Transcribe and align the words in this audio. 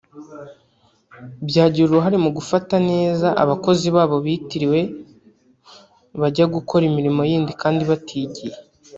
byagira 1.47 1.85
uruhare 1.87 2.17
mu 2.25 2.29
gufata 2.37 2.75
neza 2.89 3.27
abakozi 3.43 3.87
babo 3.95 4.17
batiriwe 4.25 4.79
bajya 6.21 6.45
gukora 6.55 6.83
imirimo 6.91 7.21
yindi 7.29 7.51
kandi 7.61 7.81
batigiye 7.89 8.55